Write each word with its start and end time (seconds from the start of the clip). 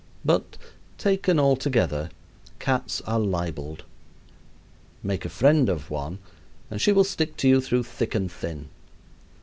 But, 0.25 0.57
taken 0.97 1.39
altogether, 1.39 2.09
cats 2.57 3.01
are 3.01 3.19
libeled. 3.19 3.83
Make 5.03 5.25
a 5.25 5.29
friend 5.29 5.69
of 5.69 5.91
one, 5.91 6.17
and 6.71 6.81
she 6.81 6.91
will 6.91 7.03
stick 7.03 7.37
to 7.37 7.47
you 7.47 7.61
through 7.61 7.83
thick 7.83 8.15
and 8.15 8.31
thin. 8.31 8.69